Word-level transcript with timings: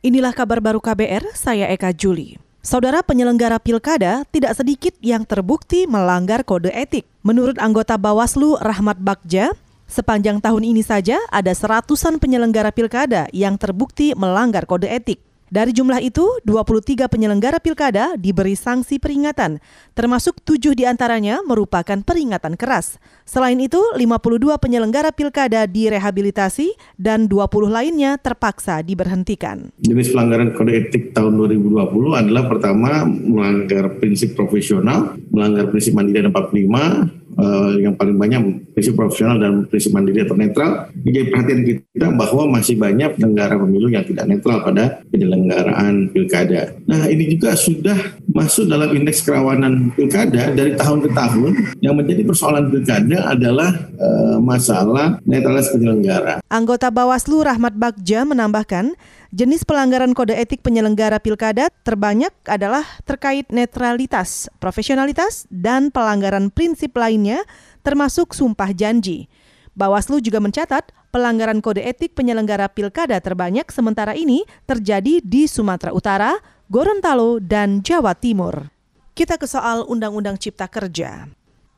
Inilah 0.00 0.32
kabar 0.32 0.64
baru 0.64 0.80
KBR, 0.80 1.36
saya 1.36 1.68
Eka 1.68 1.92
Juli. 1.92 2.40
Saudara 2.64 3.04
penyelenggara 3.04 3.60
pilkada 3.60 4.24
tidak 4.32 4.56
sedikit 4.56 4.96
yang 5.04 5.28
terbukti 5.28 5.84
melanggar 5.84 6.40
kode 6.40 6.72
etik. 6.72 7.04
Menurut 7.20 7.60
anggota 7.60 8.00
Bawaslu 8.00 8.56
Rahmat 8.64 8.96
Bagja, 8.96 9.52
sepanjang 9.84 10.40
tahun 10.40 10.72
ini 10.72 10.80
saja 10.80 11.20
ada 11.28 11.52
seratusan 11.52 12.16
penyelenggara 12.16 12.72
pilkada 12.72 13.28
yang 13.36 13.60
terbukti 13.60 14.16
melanggar 14.16 14.64
kode 14.64 14.88
etik. 14.88 15.20
Dari 15.50 15.74
jumlah 15.74 15.98
itu, 15.98 16.22
23 16.46 17.10
penyelenggara 17.10 17.58
pilkada 17.58 18.14
diberi 18.14 18.54
sanksi 18.54 19.02
peringatan, 19.02 19.58
termasuk 19.98 20.38
tujuh 20.46 20.78
di 20.78 20.86
antaranya 20.86 21.42
merupakan 21.42 21.98
peringatan 22.06 22.54
keras. 22.54 23.02
Selain 23.26 23.58
itu, 23.58 23.82
52 23.98 24.46
penyelenggara 24.62 25.10
pilkada 25.10 25.66
direhabilitasi 25.66 26.78
dan 26.94 27.26
20 27.26 27.66
lainnya 27.66 28.14
terpaksa 28.22 28.78
diberhentikan. 28.86 29.74
Jenis 29.82 30.14
pelanggaran 30.14 30.54
kode 30.54 30.70
etik 30.70 31.18
tahun 31.18 31.34
2020 31.34 32.14
adalah 32.14 32.46
pertama 32.46 33.02
melanggar 33.10 33.98
prinsip 33.98 34.38
profesional, 34.38 35.18
melanggar 35.34 35.66
prinsip 35.74 35.98
mandiri 35.98 36.30
45, 36.30 37.19
uh, 37.36 37.76
yang 37.78 37.94
paling 37.94 38.16
banyak 38.16 38.40
prinsip 38.74 38.96
profesional 38.96 39.36
dan 39.38 39.66
prinsip 39.68 39.92
mandiri 39.94 40.24
atau 40.24 40.34
netral. 40.34 40.88
Jadi 41.04 41.18
perhatian 41.30 41.60
kita 41.66 42.06
bahwa 42.14 42.58
masih 42.58 42.74
banyak 42.80 43.14
penyelenggara 43.18 43.54
pemilu 43.60 43.88
yang 43.92 44.04
tidak 44.06 44.24
netral 44.26 44.64
pada 44.64 45.04
penyelenggaraan 45.12 46.10
pilkada. 46.10 46.74
Nah 46.88 47.06
ini 47.06 47.36
juga 47.36 47.54
sudah 47.54 47.98
masuk 48.30 48.66
dalam 48.66 48.90
indeks 48.94 49.22
kerawanan 49.22 49.92
pilkada 49.94 50.54
dari 50.54 50.74
tahun 50.74 50.98
ke 51.06 51.10
tahun. 51.12 51.52
Yang 51.80 51.94
menjadi 51.96 52.22
persoalan 52.26 52.64
pilkada 52.72 53.18
adalah 53.30 53.70
uh, 53.98 54.38
masalah 54.40 55.20
netralitas 55.26 55.70
penyelenggara. 55.74 56.34
Anggota 56.50 56.90
Bawaslu 56.90 57.46
Rahmat 57.46 57.76
Bagja 57.76 58.26
menambahkan, 58.26 58.94
Jenis 59.30 59.62
pelanggaran 59.62 60.10
kode 60.10 60.34
etik 60.34 60.58
penyelenggara 60.58 61.22
pilkada 61.22 61.70
terbanyak 61.86 62.34
adalah 62.50 62.82
terkait 63.06 63.46
netralitas, 63.54 64.50
profesionalitas, 64.58 65.46
dan 65.54 65.94
pelanggaran 65.94 66.50
prinsip 66.50 66.98
lainnya 66.98 67.46
termasuk 67.86 68.34
sumpah 68.34 68.74
janji. 68.74 69.30
Bawaslu 69.78 70.18
juga 70.18 70.42
mencatat 70.42 70.90
pelanggaran 71.14 71.62
kode 71.62 71.78
etik 71.78 72.18
penyelenggara 72.18 72.66
pilkada 72.74 73.22
terbanyak 73.22 73.70
sementara 73.70 74.18
ini 74.18 74.42
terjadi 74.66 75.22
di 75.22 75.46
Sumatera 75.46 75.94
Utara, 75.94 76.34
Gorontalo, 76.66 77.38
dan 77.38 77.86
Jawa 77.86 78.18
Timur. 78.18 78.74
Kita 79.14 79.38
ke 79.38 79.46
soal 79.46 79.86
Undang-Undang 79.86 80.42
Cipta 80.42 80.66
Kerja. 80.66 81.30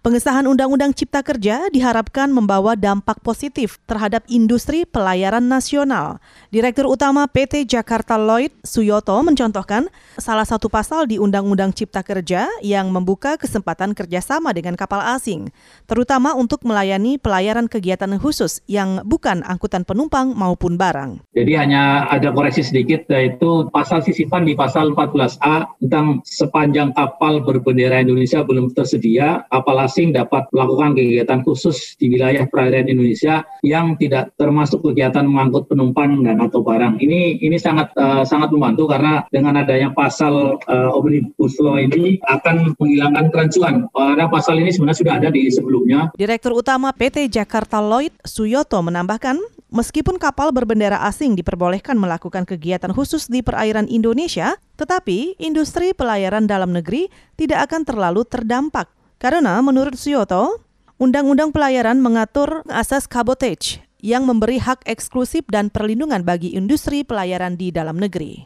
Pengesahan 0.03 0.51
Undang-Undang 0.51 0.99
Cipta 0.99 1.23
Kerja 1.23 1.71
diharapkan 1.71 2.27
membawa 2.27 2.75
dampak 2.75 3.23
positif 3.23 3.79
terhadap 3.87 4.27
industri 4.27 4.83
pelayaran 4.83 5.47
nasional. 5.47 6.19
Direktur 6.51 6.91
Utama 6.91 7.31
PT 7.31 7.71
Jakarta 7.71 8.19
Lloyd 8.19 8.51
Suyoto 8.67 9.15
mencontohkan 9.23 9.87
salah 10.19 10.43
satu 10.43 10.67
pasal 10.67 11.07
di 11.07 11.23
Undang-Undang 11.23 11.71
Cipta 11.79 12.03
Kerja 12.03 12.51
yang 12.67 12.91
membuka 12.91 13.39
kesempatan 13.39 13.95
kerjasama 13.95 14.51
dengan 14.51 14.75
kapal 14.75 15.07
asing, 15.07 15.55
terutama 15.87 16.35
untuk 16.35 16.67
melayani 16.67 17.15
pelayaran 17.23 17.71
kegiatan 17.71 18.19
khusus 18.19 18.59
yang 18.67 19.07
bukan 19.07 19.47
angkutan 19.47 19.87
penumpang 19.87 20.35
maupun 20.35 20.75
barang. 20.75 21.31
Jadi 21.31 21.55
hanya 21.55 22.11
ada 22.11 22.35
koreksi 22.35 22.67
sedikit 22.67 23.07
yaitu 23.07 23.71
pasal 23.71 24.03
sisipan 24.03 24.51
di 24.51 24.59
pasal 24.59 24.99
14A 24.99 25.79
tentang 25.79 26.27
sepanjang 26.27 26.91
kapal 26.91 27.39
berbendera 27.47 28.03
Indonesia 28.03 28.43
belum 28.43 28.75
tersedia, 28.75 29.47
kapal 29.47 29.92
asing 29.93 30.17
dapat 30.17 30.49
melakukan 30.57 30.97
kegiatan 30.97 31.45
khusus 31.45 32.01
di 32.01 32.09
wilayah 32.09 32.49
perairan 32.49 32.89
Indonesia 32.89 33.45
yang 33.61 33.93
tidak 34.01 34.33
termasuk 34.41 34.81
kegiatan 34.81 35.29
mengangkut 35.29 35.69
penumpang 35.69 36.25
dan 36.25 36.41
atau 36.41 36.65
barang. 36.65 36.97
Ini 36.97 37.45
ini 37.45 37.61
sangat 37.61 37.93
uh, 38.01 38.25
sangat 38.25 38.49
membantu 38.57 38.89
karena 38.89 39.21
dengan 39.29 39.61
adanya 39.61 39.93
pasal 39.93 40.57
uh, 40.57 40.91
omnibus 40.97 41.61
law 41.61 41.77
ini 41.77 42.17
akan 42.25 42.73
menghilangkan 42.81 43.29
kerancuan. 43.29 43.75
Karena 43.93 44.33
pasal 44.33 44.65
ini 44.65 44.73
sebenarnya 44.73 44.99
sudah 45.05 45.15
ada 45.21 45.29
di 45.29 45.53
sebelumnya. 45.53 46.09
Direktur 46.17 46.57
Utama 46.57 46.89
PT 46.97 47.29
Jakarta 47.29 47.85
Lloyd 47.85 48.17
Suyoto 48.25 48.81
menambahkan, 48.81 49.37
meskipun 49.69 50.17
kapal 50.17 50.57
berbendera 50.57 51.05
asing 51.05 51.37
diperbolehkan 51.37 52.01
melakukan 52.01 52.49
kegiatan 52.49 52.97
khusus 52.97 53.29
di 53.29 53.45
perairan 53.45 53.85
Indonesia, 53.93 54.57
tetapi 54.81 55.37
industri 55.37 55.93
pelayaran 55.93 56.49
dalam 56.49 56.73
negeri 56.73 57.13
tidak 57.37 57.69
akan 57.69 57.85
terlalu 57.85 58.25
terdampak 58.25 58.89
karena 59.23 59.63
menurut 59.63 59.95
Suyoto, 59.95 60.59
Undang-Undang 60.99 61.55
Pelayaran 61.55 62.03
mengatur 62.03 62.67
asas 62.67 63.07
cabotage 63.07 63.79
yang 64.03 64.27
memberi 64.27 64.59
hak 64.59 64.83
eksklusif 64.83 65.47
dan 65.47 65.71
perlindungan 65.71 66.27
bagi 66.27 66.59
industri 66.59 67.07
pelayaran 67.07 67.55
di 67.55 67.71
dalam 67.71 68.03
negeri. 68.03 68.43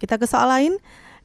Kita 0.00 0.16
ke 0.16 0.24
soal 0.24 0.48
lain, 0.48 0.72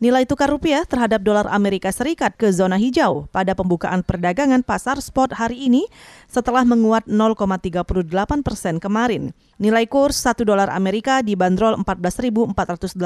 nilai 0.04 0.28
tukar 0.28 0.52
rupiah 0.52 0.84
terhadap 0.84 1.24
dolar 1.24 1.48
Amerika 1.48 1.88
Serikat 1.88 2.36
ke 2.36 2.52
zona 2.52 2.76
hijau 2.76 3.32
pada 3.32 3.56
pembukaan 3.56 4.04
perdagangan 4.04 4.60
pasar 4.60 5.00
spot 5.00 5.40
hari 5.40 5.72
ini 5.72 5.88
setelah 6.28 6.68
menguat 6.68 7.08
0,38 7.08 7.88
persen 8.44 8.76
kemarin. 8.84 9.32
Nilai 9.56 9.88
kurs 9.88 10.20
1 10.20 10.44
dolar 10.44 10.68
Amerika 10.68 11.24
dibanderol 11.24 11.80
14.480 11.80 13.00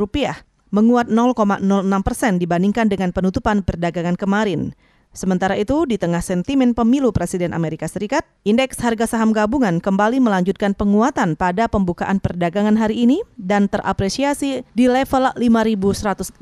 rupiah, 0.00 0.40
menguat 0.72 1.12
0,06 1.12 1.60
persen 2.00 2.40
dibandingkan 2.40 2.88
dengan 2.88 3.12
penutupan 3.12 3.60
perdagangan 3.60 4.16
kemarin. 4.16 4.72
Sementara 5.16 5.56
itu, 5.56 5.88
di 5.88 5.96
tengah 5.96 6.20
sentimen 6.20 6.76
pemilu 6.76 7.08
Presiden 7.08 7.56
Amerika 7.56 7.88
Serikat, 7.88 8.28
indeks 8.44 8.76
harga 8.84 9.08
saham 9.08 9.32
gabungan 9.32 9.80
kembali 9.80 10.20
melanjutkan 10.20 10.76
penguatan 10.76 11.40
pada 11.40 11.72
pembukaan 11.72 12.20
perdagangan 12.20 12.76
hari 12.76 13.08
ini 13.08 13.24
dan 13.40 13.64
terapresiasi 13.64 14.60
di 14.76 14.84
level 14.84 15.32
5180. 15.40 16.36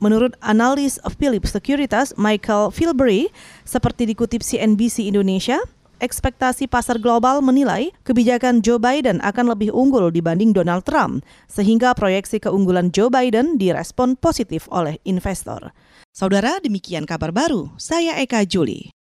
Menurut 0.00 0.32
analis 0.40 0.96
Philips 1.20 1.52
Securitas 1.52 2.16
Michael 2.16 2.72
Filbury, 2.72 3.28
seperti 3.68 4.08
dikutip 4.08 4.40
CNBC 4.40 5.12
Indonesia, 5.12 5.60
ekspektasi 6.02 6.66
pasar 6.66 6.98
global 6.98 7.38
menilai 7.38 7.94
kebijakan 8.02 8.60
Joe 8.60 8.82
Biden 8.82 9.22
akan 9.22 9.54
lebih 9.54 9.70
unggul 9.70 10.10
dibanding 10.10 10.50
Donald 10.50 10.82
Trump, 10.82 11.22
sehingga 11.46 11.94
proyeksi 11.94 12.42
keunggulan 12.42 12.90
Joe 12.90 13.08
Biden 13.08 13.56
direspon 13.56 14.18
positif 14.18 14.66
oleh 14.68 14.98
investor. 15.06 15.70
Saudara, 16.12 16.58
demikian 16.60 17.06
kabar 17.06 17.30
baru. 17.32 17.72
Saya 17.80 18.20
Eka 18.20 18.44
Juli. 18.44 18.92